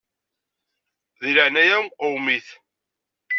[1.19, 2.47] Di leɛnaya-m qwem-it.